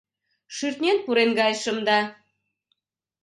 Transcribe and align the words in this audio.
Шӱртнен 0.55 0.97
пуреҥгайышым 1.05 1.77
да. 1.87 1.99